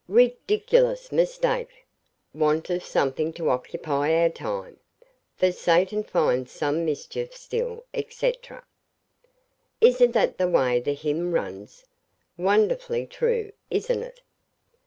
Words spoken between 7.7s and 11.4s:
etc. Isn't that the way the hymn